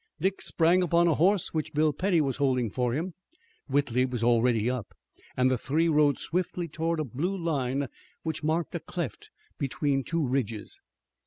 Dick 0.19 0.41
sprang 0.41 0.81
upon 0.81 1.07
a 1.07 1.13
horse 1.13 1.53
which 1.53 1.73
Bill 1.75 1.93
Petty 1.93 2.21
was 2.21 2.37
holding 2.37 2.71
for 2.71 2.93
him. 2.95 3.13
Whitley 3.67 4.03
was 4.03 4.23
already 4.23 4.67
up, 4.67 4.95
and 5.37 5.51
the 5.51 5.59
three 5.59 5.87
rode 5.89 6.17
swiftly 6.17 6.67
toward 6.67 6.99
a 6.99 7.03
blue 7.03 7.37
line 7.37 7.85
which 8.23 8.41
marked 8.43 8.73
a 8.73 8.79
cleft 8.79 9.29
between 9.59 10.03
two 10.03 10.25
ridges. 10.27 10.81